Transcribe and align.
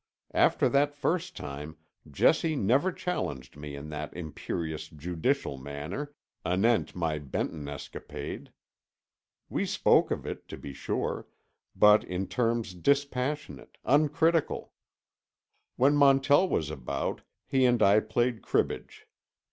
After 0.33 0.67
that 0.67 0.95
first 0.95 1.37
time 1.37 1.77
Jessie 2.09 2.55
never 2.55 2.91
challenged 2.91 3.55
me 3.55 3.75
in 3.75 3.89
that 3.89 4.11
imperious, 4.17 4.87
judicial 4.89 5.59
manner, 5.59 6.11
anent 6.43 6.95
my 6.95 7.19
Benton 7.19 7.69
escapade. 7.69 8.51
We 9.47 9.63
spoke 9.67 10.09
of 10.09 10.25
it, 10.25 10.47
to 10.47 10.57
be 10.57 10.73
sure, 10.73 11.27
but 11.75 12.03
in 12.03 12.25
terms 12.25 12.73
dispassionate, 12.73 13.77
uncritical. 13.85 14.73
When 15.75 15.95
Montell 15.95 16.49
was 16.49 16.71
about, 16.71 17.21
he 17.45 17.65
and 17.65 17.79
I 17.83 17.99
played 17.99 18.41
cribbage. 18.41 19.05